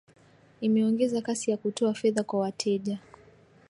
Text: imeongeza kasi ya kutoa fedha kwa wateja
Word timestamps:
imeongeza 0.61 1.21
kasi 1.21 1.51
ya 1.51 1.57
kutoa 1.57 1.93
fedha 1.93 2.23
kwa 2.23 2.39
wateja 2.39 2.99